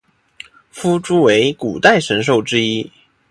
[0.71, 2.91] 夫诸为古代神兽之一。